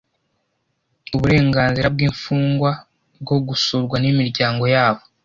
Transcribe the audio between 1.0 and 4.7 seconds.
Uburenganzira bw imfungwa bwo gusurwa n imiryango